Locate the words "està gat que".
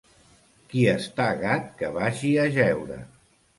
0.93-1.93